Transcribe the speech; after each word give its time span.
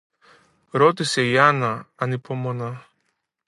ρώτησε 0.71 1.25
η 1.29 1.37
Άννα, 1.39 1.89
ανυπόμονα. 1.95 2.85